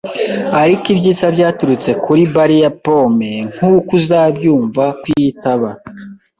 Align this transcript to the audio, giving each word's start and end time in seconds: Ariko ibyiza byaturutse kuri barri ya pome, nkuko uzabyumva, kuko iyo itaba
Ariko 0.61 0.85
ibyiza 0.93 1.25
byaturutse 1.35 1.89
kuri 2.03 2.21
barri 2.33 2.57
ya 2.63 2.71
pome, 2.83 3.31
nkuko 3.53 3.89
uzabyumva, 3.99 4.83
kuko 5.01 5.05
iyo 5.19 5.25
itaba 5.33 5.69